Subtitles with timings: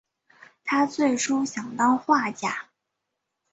[0.65, 2.65] 他最初想当画家。